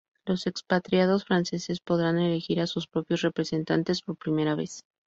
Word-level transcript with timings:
Los 0.25 0.47
expatriados 0.47 1.25
franceses 1.25 1.79
podrán 1.79 2.17
elegir 2.17 2.59
a 2.59 2.65
sus 2.65 2.87
propios 2.87 3.21
representantes 3.21 4.01
por 4.01 4.17
primera 4.17 4.55
vez. 4.55 4.83